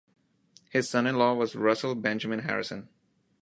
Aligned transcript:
His 0.71 0.89
son-in-law 0.89 1.35
was 1.35 1.55
Russell 1.55 1.93
Benjamin 1.93 2.39
Harrison. 2.39 2.89